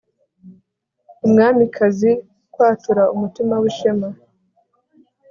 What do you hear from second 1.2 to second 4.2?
Umwamikazi kwatura umutima wishema